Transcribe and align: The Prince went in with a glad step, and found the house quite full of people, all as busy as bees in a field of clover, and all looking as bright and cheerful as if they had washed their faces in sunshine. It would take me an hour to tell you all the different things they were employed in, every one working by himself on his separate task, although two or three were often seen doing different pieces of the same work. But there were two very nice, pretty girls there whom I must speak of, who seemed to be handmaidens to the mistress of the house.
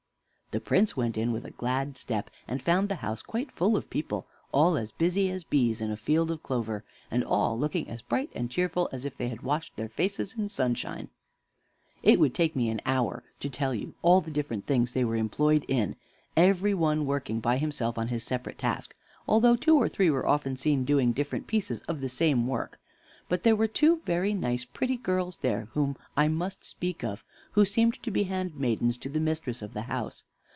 The 0.53 0.59
Prince 0.59 0.97
went 0.97 1.15
in 1.17 1.31
with 1.31 1.45
a 1.45 1.51
glad 1.51 1.95
step, 1.95 2.29
and 2.45 2.61
found 2.61 2.89
the 2.89 2.95
house 2.95 3.21
quite 3.21 3.53
full 3.53 3.77
of 3.77 3.89
people, 3.89 4.27
all 4.51 4.75
as 4.75 4.91
busy 4.91 5.31
as 5.31 5.45
bees 5.45 5.79
in 5.79 5.91
a 5.91 5.95
field 5.95 6.29
of 6.29 6.43
clover, 6.43 6.83
and 7.09 7.23
all 7.23 7.57
looking 7.57 7.87
as 7.87 8.01
bright 8.01 8.29
and 8.35 8.51
cheerful 8.51 8.89
as 8.91 9.05
if 9.05 9.15
they 9.15 9.29
had 9.29 9.43
washed 9.43 9.77
their 9.77 9.87
faces 9.87 10.35
in 10.37 10.49
sunshine. 10.49 11.07
It 12.03 12.19
would 12.19 12.35
take 12.35 12.53
me 12.53 12.69
an 12.69 12.81
hour 12.85 13.23
to 13.39 13.49
tell 13.49 13.73
you 13.73 13.93
all 14.01 14.19
the 14.19 14.29
different 14.29 14.65
things 14.67 14.91
they 14.91 15.05
were 15.05 15.15
employed 15.15 15.63
in, 15.69 15.95
every 16.35 16.73
one 16.73 17.05
working 17.05 17.39
by 17.39 17.55
himself 17.55 17.97
on 17.97 18.09
his 18.09 18.25
separate 18.25 18.57
task, 18.57 18.93
although 19.29 19.55
two 19.55 19.77
or 19.77 19.87
three 19.87 20.09
were 20.09 20.27
often 20.27 20.57
seen 20.57 20.83
doing 20.83 21.13
different 21.13 21.47
pieces 21.47 21.79
of 21.87 22.01
the 22.01 22.09
same 22.09 22.45
work. 22.45 22.77
But 23.29 23.43
there 23.43 23.55
were 23.55 23.69
two 23.69 24.01
very 24.03 24.33
nice, 24.33 24.65
pretty 24.65 24.97
girls 24.97 25.37
there 25.37 25.69
whom 25.75 25.95
I 26.17 26.27
must 26.27 26.65
speak 26.65 27.05
of, 27.05 27.23
who 27.51 27.63
seemed 27.63 28.03
to 28.03 28.11
be 28.11 28.23
handmaidens 28.23 28.97
to 28.97 29.07
the 29.07 29.21
mistress 29.21 29.61
of 29.61 29.73
the 29.73 29.83
house. 29.83 30.25